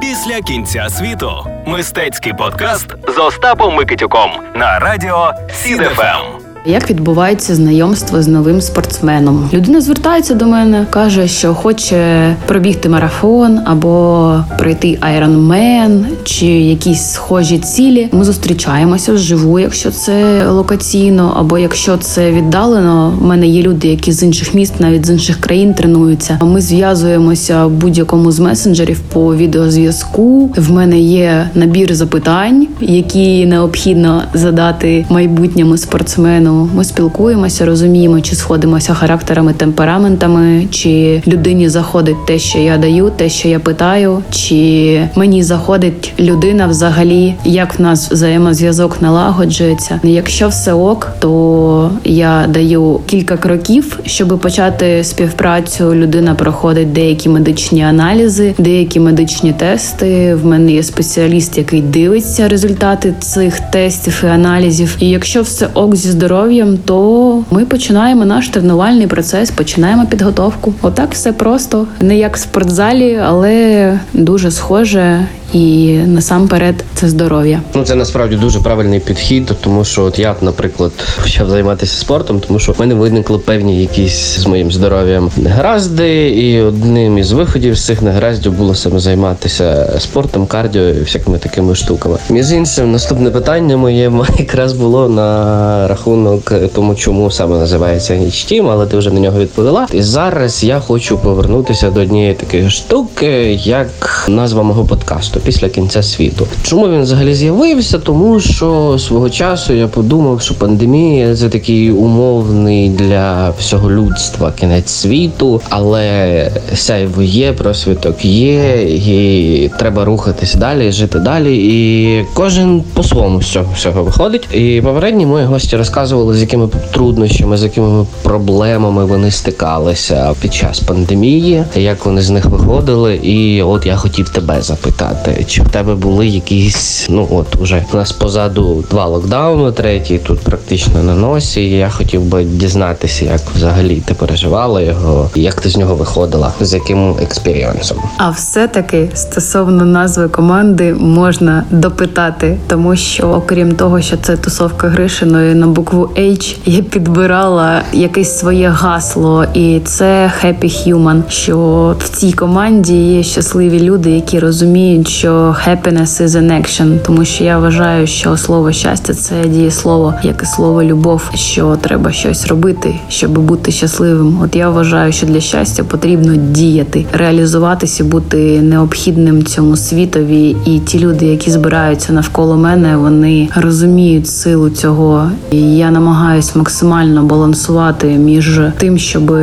[0.00, 1.30] Після кінця світу
[1.66, 6.37] мистецький подкаст з Остапом Микитюком на радіо СІДФМ.
[6.66, 9.50] Як відбувається знайомство з новим спортсменом?
[9.52, 17.58] Людина звертається до мене, каже, що хоче пробігти марафон або пройти Ironman чи якісь схожі
[17.58, 18.08] цілі.
[18.12, 23.18] Ми зустрічаємося вживу, якщо це локаційно, або якщо це віддалено.
[23.22, 26.38] У мене є люди, які з інших міст, навіть з інших країн тренуються.
[26.42, 30.50] Ми зв'язуємося в будь-якому з месенджерів по відеозв'язку.
[30.56, 36.57] В мене є набір запитань, які необхідно задати майбутньому спортсмену.
[36.74, 43.28] Ми спілкуємося, розуміємо, чи сходимося характерами, темпераментами, чи людині заходить те, що я даю, те,
[43.28, 50.00] що я питаю, чи мені заходить людина взагалі, як в нас взаємозв'язок налагоджується.
[50.02, 55.94] Якщо все ок, то я даю кілька кроків, щоб почати співпрацю.
[55.94, 60.34] Людина проходить деякі медичні аналізи, деякі медичні тести.
[60.34, 64.96] В мене є спеціаліст, який дивиться результати цих тестів і аналізів.
[65.00, 66.37] І якщо все ок зі здоров'ям,
[66.84, 70.74] то ми починаємо наш тренувальний процес, починаємо підготовку.
[70.82, 77.60] Отак все просто не як в спортзалі, але дуже схоже і насамперед це здоров'я.
[77.74, 82.58] Ну це насправді дуже правильний підхід, тому що от я, наприклад, почав займатися спортом, тому
[82.58, 87.84] що в мене виникли певні якісь з моїм здоров'ям негаразди, і одним із виходів з
[87.84, 92.18] цих негараздів було саме займатися спортом, кардіо і всякими такими штуками.
[92.30, 98.86] Між іншим, наступне питання моє якраз було на рахунок тому, чому саме називається Нічтім, але
[98.86, 99.86] ти вже на нього відповіла.
[99.92, 106.02] І зараз я хочу повернутися до однієї такої штуки, як назва мого подкасту після кінця
[106.02, 106.46] світу.
[106.62, 107.98] Чому він взагалі з'явився?
[107.98, 114.90] Тому що свого часу я подумав, що пандемія це такий умовний для всього людства кінець
[114.90, 121.56] світу, але сяйво є, просвіток є, і треба рухатись далі, жити далі.
[121.56, 124.48] І кожен по-своєму з всього виходить.
[124.54, 130.80] І попередні мої гості розказували, з якими труднощами, з якими проблемами вони стикалися під час
[130.80, 133.16] пандемії, як вони з них виходили.
[133.16, 137.96] І от я хотів тебе запитати, чи в тебе були якісь, ну от уже у
[137.96, 141.70] нас позаду два локдауни, третій тут практично на носі.
[141.70, 146.74] Я хотів би дізнатися, як взагалі ти переживала його, як ти з нього виходила, з
[146.74, 147.98] яким експірієнсом.
[148.16, 155.54] А все-таки стосовно назви команди можна допитати, тому що окрім того, що це тусовка Гришиної
[155.54, 162.32] на букву H, я підбирала якесь своє гасло, і це Happy Human, Що в цій
[162.32, 168.06] команді є щасливі люди, які розуміють, що happiness is an action, тому що я вважаю,
[168.06, 173.72] що слово щастя це дієслово, як і слово любов, що треба щось робити, щоб бути
[173.72, 174.40] щасливим.
[174.42, 180.56] От я вважаю, що для щастя потрібно діяти, реалізуватися, бути необхідним цьому світові.
[180.66, 185.30] І ті люди, які збираються навколо мене, вони розуміють силу цього.
[185.50, 189.36] І Я намагаюсь максимально балансувати між тим, щоб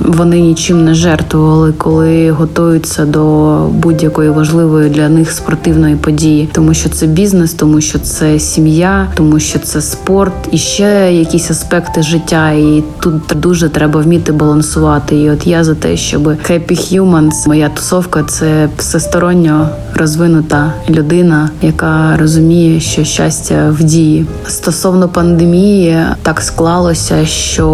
[0.00, 6.88] вони нічим не жертвували, коли готуються до будь-якої важливої для них спортивної події, тому що
[6.88, 12.50] це бізнес, тому що це сім'я, тому що це спорт і ще якісь аспекти життя.
[12.50, 15.16] І тут дуже треба вміти балансувати.
[15.16, 22.16] І от я за те, щоб Happy Humans, моя тусовка, це всесторонньо розвинута людина, яка
[22.16, 24.26] розуміє, що щастя в дії.
[24.46, 27.66] Стосовно пандемії, так склалося, що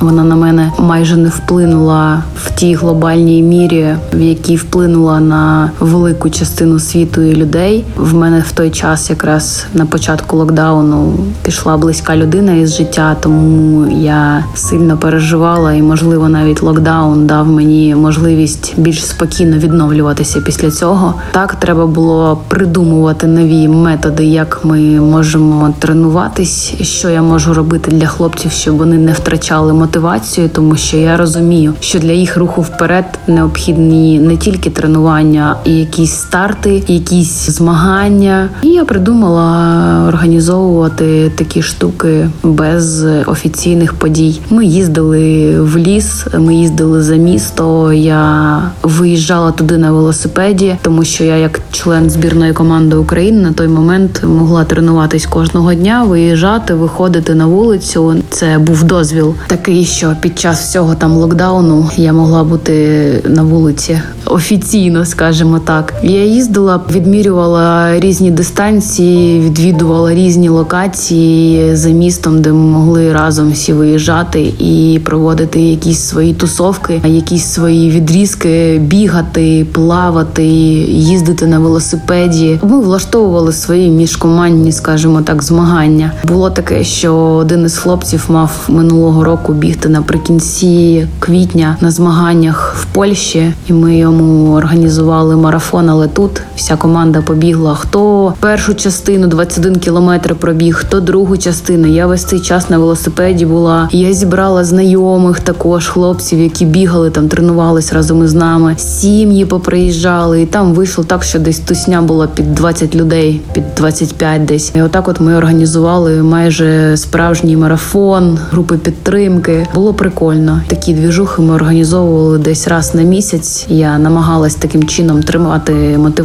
[0.00, 6.30] вона на мене майже не вплинула в тій глобальній мірі, в якій вплинула на велику
[6.30, 7.84] частину світу і людей.
[7.96, 13.86] В мене в той час, якраз на початку локдауну, пішла близька людина із життя, тому
[13.90, 21.14] я сильно переживала, і можливо навіть локдаун дав мені можливість більш спокійно відновлюватися після цього.
[21.32, 28.06] Так треба було придумувати нові методи, як ми можемо тренуватись, що я можу робити для
[28.06, 33.04] хлопців, щоб вони не втрачали мотивацію, тому що я розумію, що для їх руху вперед
[33.26, 36.12] необхідні не тільки тренування, і якісь
[36.56, 38.48] старти, якісь змагання.
[38.62, 44.40] І я придумала організовувати такі штуки без офіційних подій.
[44.50, 47.92] Ми їздили в ліс, ми їздили за місто.
[47.92, 53.68] Я виїжджала туди на велосипеді, тому що я, як член збірної команди України, на той
[53.68, 58.14] момент могла тренуватись кожного дня, виїжджати, виходити на вулицю.
[58.30, 64.00] Це був дозвіл такий, що під час всього там локдауну я могла бути на вулиці
[64.26, 65.94] офіційно, скажімо так.
[66.02, 73.72] Я їздила, відмірювала різні дистанції, відвідувала різні локації за містом, де ми могли разом всі
[73.72, 82.58] виїжджати і проводити якісь свої тусовки, якісь свої відрізки, бігати, плавати, їздити на велосипеді.
[82.62, 86.12] Ми влаштовували свої міжкомандні, скажімо так, змагання.
[86.24, 92.84] Було таке, що один із хлопців мав минулого року бігти наприкінці квітня на змаганнях в
[92.84, 95.90] Польщі, і ми йому організували марафон.
[95.90, 96.25] Але тут
[96.56, 97.74] вся команда побігла.
[97.74, 101.86] Хто першу частину 21 кілометр пробіг, хто другу частину.
[101.86, 103.88] Я весь цей час на велосипеді була.
[103.92, 108.74] Я зібрала знайомих також хлопців, які бігали там, тренувались разом із нами.
[108.78, 114.44] Сім'ї поприїжджали, і там вийшло так, що десь тусня була під 20 людей, під 25
[114.44, 114.72] десь.
[114.74, 119.66] І отак, от ми організували майже справжній марафон, групи підтримки.
[119.74, 120.60] Було прикольно.
[120.68, 123.66] Такі двіжухи ми організовували десь раз на місяць.
[123.68, 126.15] Я намагалась таким чином тримати мотивацію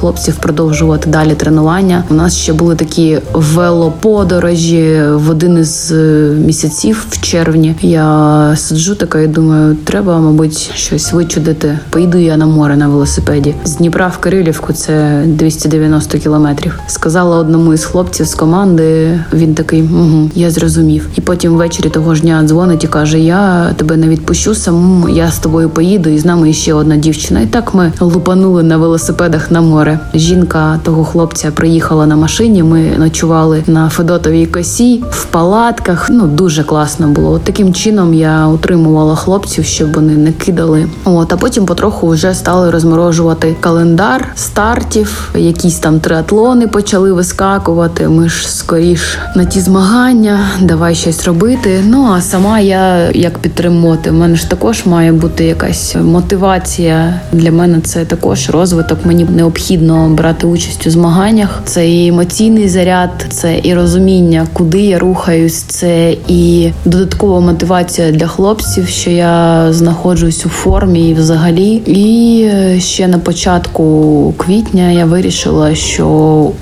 [0.00, 2.04] хлопців, продовжувати далі тренування.
[2.10, 7.74] У нас ще були такі велоподорожі в один із е, місяців в червні.
[7.82, 11.78] Я сиджу така і думаю, треба, мабуть, щось вичудити.
[11.90, 14.72] Поїду я на море на велосипеді з Дніпра в Кирилівку.
[14.72, 16.80] Це 290 кілометрів.
[16.86, 19.20] Сказала одному із хлопців з команди.
[19.32, 21.08] Він такий, угу, я зрозумів.
[21.16, 25.08] І потім ввечері того ж дня дзвонить і каже: Я тебе не відпущу саму.
[25.08, 27.40] Я з тобою поїду, і з нами ще одна дівчина.
[27.40, 29.98] І так ми лупанули на велосипедах велосипедах на море.
[30.14, 32.62] Жінка того хлопця приїхала на машині.
[32.62, 36.10] Ми ночували на Федотовій косі в палатках.
[36.10, 37.30] Ну дуже класно було.
[37.30, 40.86] От таким чином я утримувала хлопців, щоб вони не кидали.
[41.04, 45.30] От а потім потроху вже стали розморожувати календар стартів.
[45.34, 48.08] Якісь там триатлони почали вискакувати.
[48.08, 51.82] Ми ж скоріш на ті змагання, давай щось робити.
[51.86, 54.10] Ну а сама я як підтримувати.
[54.10, 57.20] У мене ж також має бути якась мотивація.
[57.32, 58.98] Для мене це також розвиток.
[59.04, 61.62] Мені необхідно брати участь у змаганнях.
[61.64, 65.62] Це і емоційний заряд, це і розуміння, куди я рухаюсь.
[65.62, 71.74] Це і додаткова мотивація для хлопців, що я знаходжусь у формі і взагалі.
[71.86, 76.08] І е, ще на початку квітня я вирішила, що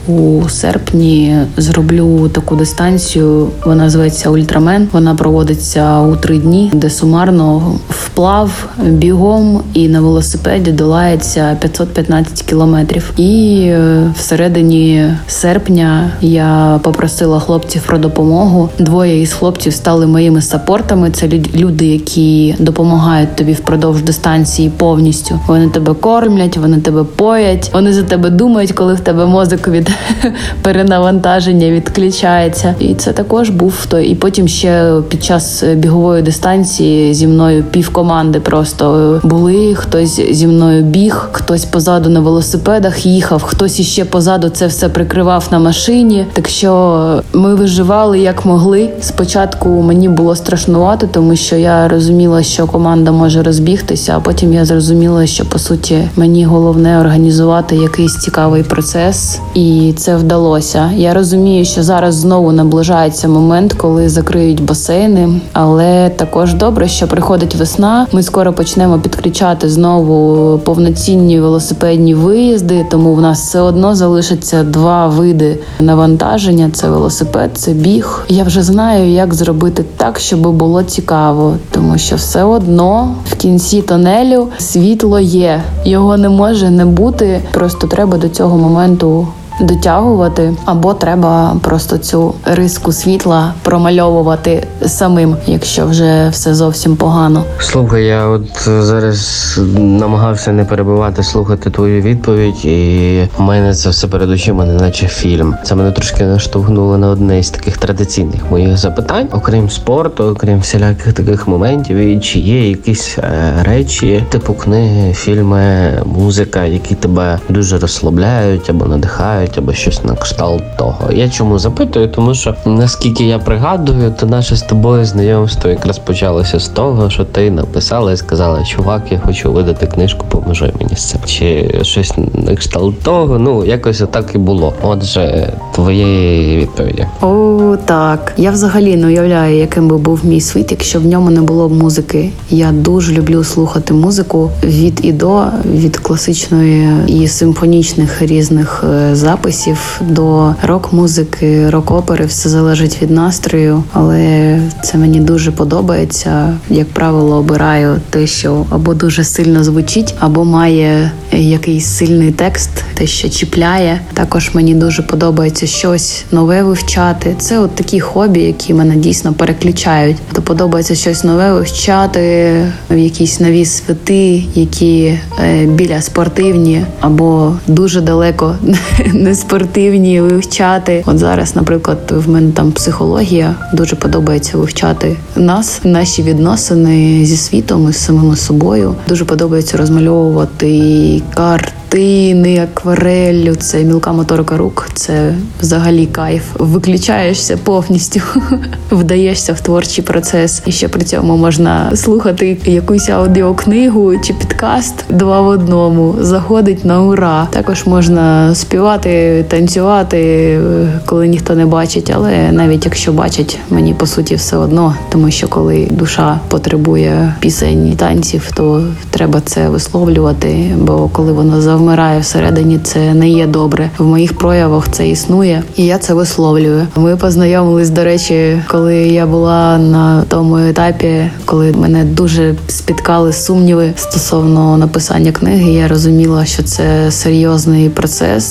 [0.08, 3.48] у серпні зроблю таку дистанцію.
[3.64, 4.88] Вона зветься Ультрамен.
[4.92, 13.12] Вона проводиться у три дні, де сумарно вплав бігом і на велосипеді долається 515 кілометрів.
[13.16, 18.68] І е, всередині серпня я попросила хлопців про допомогу.
[18.78, 21.10] Двоє із хлопців стали моїми сапортами.
[21.10, 25.40] Це люди, які допомагають тобі впродовж дистанції повністю.
[25.46, 29.90] Вони тебе кормлять, вони тебе поять, вони за тебе думають, коли в тебе мозок від
[30.62, 32.74] перенавантаження відключається.
[32.78, 34.06] І це також був той.
[34.06, 39.74] І потім ще під час бігової дистанції зі мною півкоманди просто були.
[39.74, 45.48] Хтось зі мною біг, хтось позаду на велосипедах їхав, хтось іще позаду це все прикривав
[45.50, 46.26] на машині.
[46.32, 48.90] Так що ми виживали як могли.
[49.00, 54.14] Спочатку мені було страшнувато, тому що я розуміла, що команда може розбігтися.
[54.16, 60.16] А потім я зрозуміла, що по суті мені головне організувати якийсь цікавий процес, і це
[60.16, 60.90] вдалося.
[60.96, 67.54] Я розумію, що зараз знову наближається момент, коли закриють басейни, але також добре, що приходить
[67.54, 68.06] весна.
[68.12, 75.06] Ми скоро почнемо підключати знову повноцінні велосипедні виїзди, тому в нас все одно залишаться два
[75.06, 78.24] види навантаження: це велосипед, це біг.
[78.28, 83.82] Я вже знаю, як зробити так, щоб було цікаво, тому що все одно в кінці
[83.82, 85.62] тонелю світло є.
[85.84, 87.40] Його не може не бути.
[87.52, 89.26] Просто треба до цього моменту
[89.60, 97.44] дотягувати, або треба просто цю риску світла промальовувати самим, якщо вже все зовсім погано.
[97.58, 104.08] Слухай, я от зараз намагався не перебивати слухати твою відповідь, і в мене це все
[104.08, 105.54] перед очима, не наче фільм.
[105.64, 111.12] Це мене трошки наштовхнуло на одне з таких традиційних моїх запитань, окрім спорту, окрім всіляких
[111.12, 117.78] таких моментів, і чи є якісь е, речі, типу книги, фільми, музика, які тебе дуже
[117.78, 121.12] розслабляють або надихають, або щось на кшталт того.
[121.12, 122.08] Я чому запитую?
[122.08, 127.24] Тому що наскільки я пригадую, то наше з тобою знайомство якраз почалося з того, що
[127.24, 131.20] ти написала і сказала, чувак, я хочу видати книжку, поможи мені з цим.
[131.24, 133.38] Чи щось на кшталт того.
[133.38, 134.74] Ну якось отак і було.
[134.82, 137.06] Отже, твоєї відповіді.
[137.22, 138.32] О, так.
[138.36, 141.72] Я взагалі не уявляю, яким би був мій світ, якщо в ньому не було б
[141.72, 142.30] музики.
[142.50, 145.44] Я дуже люблю слухати музику від і до,
[145.74, 152.26] від класичної і симфонічних різних е, записів до рок-музики, рок-опери.
[152.26, 156.58] Все залежить від настрою, але це мені дуже подобається.
[156.70, 163.06] Як правило, обираю те, що або дуже сильно звучить, або має якийсь сильний текст, те,
[163.06, 164.00] що чіпляє.
[164.14, 167.34] Також мені дуже подобається щось нове вивчати.
[167.38, 170.16] Це от такі хобі, які мене дійсно переключають.
[170.32, 172.54] То подобається щось нове вивчати,
[172.90, 178.56] в якісь нові світи, які е, біля спортивні або дуже далеко
[179.20, 181.04] не спортивні вивчати.
[181.06, 187.90] От зараз, наприклад, в мене там психологія дуже подобається вивчати нас, наші відносини зі світом
[187.90, 188.94] і з самими собою.
[189.08, 193.54] Дуже подобається розмальовувати картини, аквареллю.
[193.54, 194.88] Це мілка моторика рук.
[194.94, 196.42] Це взагалі кайф.
[196.58, 198.20] Виключаєшся повністю,
[198.90, 200.62] вдаєшся в творчий процес.
[200.66, 206.14] І ще при цьому можна слухати якусь аудіокнигу чи підкаст два в одному.
[206.20, 207.48] Заходить на ура.
[207.50, 209.09] Також можна співати,
[209.48, 210.60] танцювати,
[211.06, 212.12] коли ніхто не бачить.
[212.16, 217.88] Але навіть якщо бачать, мені по суті все одно, тому що коли душа потребує пісень
[217.88, 220.70] і танців, то треба це висловлювати.
[220.78, 223.90] Бо коли воно завмирає всередині, це не є добре.
[223.98, 226.86] В моїх проявах це існує, і я це висловлюю.
[226.96, 233.92] Ми познайомились, до речі, коли я була на тому етапі, коли мене дуже спіткали сумніви
[233.96, 235.72] стосовно написання книги.
[235.72, 238.44] Я розуміла, що це серйозний процес,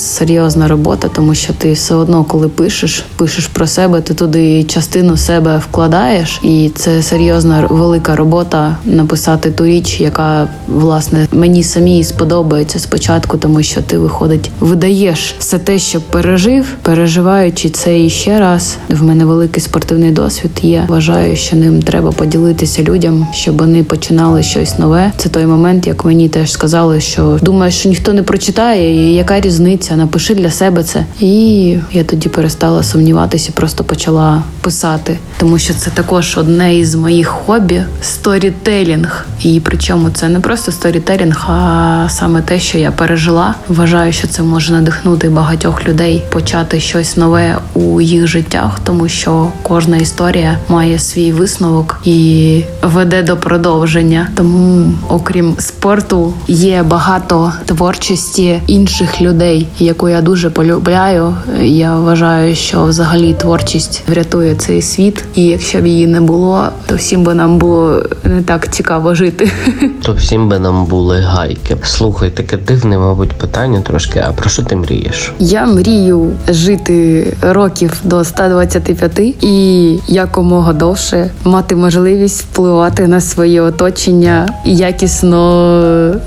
[0.50, 5.16] серйозна робота, тому що ти все одно, коли пишеш, пишеш про себе, ти туди частину
[5.16, 12.78] себе вкладаєш, і це серйозна велика робота написати ту річ, яка власне мені самій сподобається
[12.78, 18.76] спочатку тому що ти виходить, видаєш все те, що пережив, переживаючи це іще раз.
[18.88, 20.84] В мене великий спортивний досвід є.
[20.88, 25.12] Вважаю, що ним треба поділитися людям, щоб вони починали щось нове.
[25.16, 29.40] Це той момент, як мені теж сказали, що думаєш, що ніхто не прочитає, і яка
[29.40, 29.96] різниця?
[29.96, 31.04] Напиши для себе це.
[31.20, 37.28] І я тоді перестала сумніватися, просто почала писати, тому що це також одне із моїх
[37.28, 39.26] хобі сторітелінг.
[39.42, 43.54] І причому це не просто сторітелінг, а саме те, що я пережила.
[43.68, 49.48] Вважаю, що це може надихнути багатьох людей почати щось нове у їх життях, тому що
[49.62, 54.28] кожна історія має свій висновок і веде до продовження.
[54.34, 61.34] Тому, окрім спорту, є багато творчості інших людей, яку я дуже полюбляю.
[61.62, 66.96] Я вважаю, що взагалі творчість врятує цей світ, і якщо б її не було, то
[66.96, 69.50] всім би нам було не так цікаво жити.
[70.02, 71.76] То всім би нам були гайки.
[71.82, 74.24] Слухай, таке дивне, мабуть, питання трошки.
[74.28, 75.32] А про що ти мрієш?
[75.38, 84.48] Я мрію жити років до 125 і якомога довше мати можливість впливати на своє оточення,
[84.64, 85.40] якісно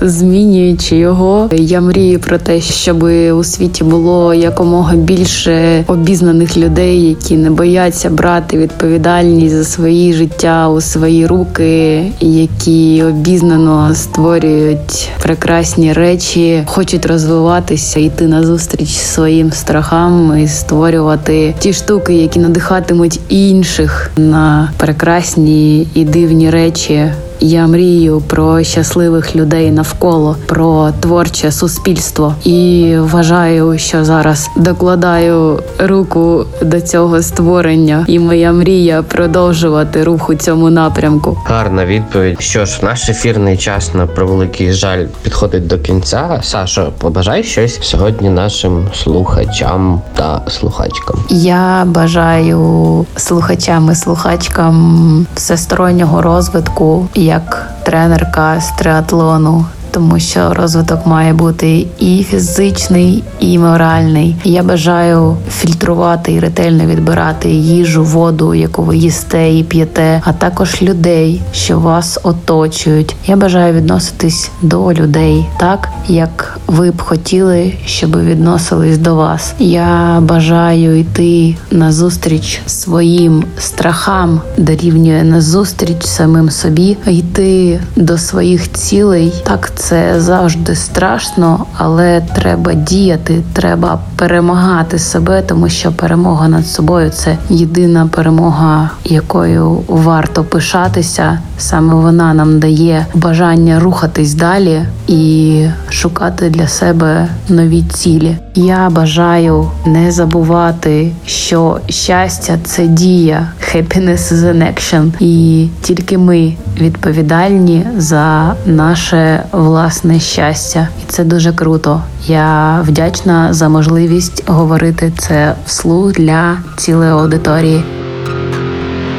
[0.00, 1.48] змінюючи його.
[1.52, 3.02] Я мрію про те, щоб
[3.38, 3.93] у світі було
[4.34, 12.04] якомога більше обізнаних людей, які не бояться брати відповідальність за свої життя у свої руки,
[12.20, 21.72] які обізнано створюють прекрасні речі, хочуть розвиватися, йти на зустріч своїм страхам і створювати ті
[21.72, 27.10] штуки, які надихатимуть інших на прекрасні і дивні речі.
[27.46, 36.44] Я мрію про щасливих людей навколо, про творче суспільство і вважаю, що зараз докладаю руку
[36.62, 41.38] до цього створення, і моя мрія продовжувати рух у цьому напрямку.
[41.44, 42.40] Гарна відповідь.
[42.40, 46.40] Що ж, наш ефірний час на превеликий жаль підходить до кінця.
[46.42, 51.16] Сашо, побажай щось сьогодні нашим слухачам та слухачкам.
[51.28, 59.66] Я бажаю слухачам і слухачкам всестороннього розвитку як тренерка з триатлону.
[59.94, 64.36] Тому що розвиток має бути і фізичний, і моральний.
[64.44, 70.82] Я бажаю фільтрувати і ретельно відбирати їжу, воду, яку ви їсте і п'єте, а також
[70.82, 73.16] людей, що вас оточують.
[73.26, 79.54] Я бажаю відноситись до людей так, як ви б хотіли, щоб відносились до вас.
[79.58, 88.72] Я бажаю йти на зустріч своїм страхам, дорівнює на зустріч самим собі, йти до своїх
[88.72, 89.32] цілей.
[89.44, 97.10] Так, це завжди страшно, але треба діяти, треба перемагати себе, тому що перемога над собою
[97.10, 101.38] це єдина перемога, якою варто пишатися.
[101.58, 108.36] Саме вона нам дає бажання рухатись далі і шукати для себе нові цілі.
[108.54, 115.12] Я бажаю не забувати, що щастя це дія, happiness is an action.
[115.20, 119.42] і тільки ми відповідальні за наше
[119.74, 122.02] власне щастя, і це дуже круто.
[122.26, 127.84] Я вдячна за можливість говорити це вслух для цілої аудиторії.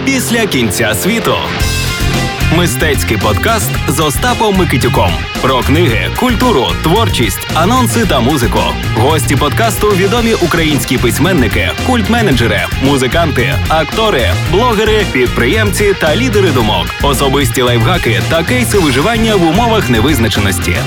[0.05, 1.33] Після кінця світу.
[2.53, 8.59] Мистецький подкаст з Остапом Микитюком про книги, культуру, творчість, анонси та музику.
[8.95, 18.21] Гості подкасту відомі українські письменники, культменеджери, музиканти, актори, блогери, підприємці та лідери думок, особисті лайфхаки
[18.29, 20.77] та кейси виживання в умовах невизначеності.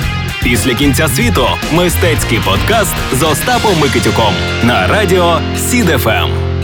[0.42, 6.57] Після кінця світу мистецький подкаст з Остапом Микитюком на радіо СІДФМ.